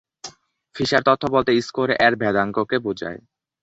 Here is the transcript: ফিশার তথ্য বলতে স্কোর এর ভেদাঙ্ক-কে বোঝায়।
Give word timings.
ফিশার 0.75 1.03
তথ্য 1.07 1.23
বলতে 1.33 1.51
স্কোর 1.61 1.89
এর 1.99 2.13
ভেদাঙ্ক-কে 2.21 2.77
বোঝায়। 2.85 3.19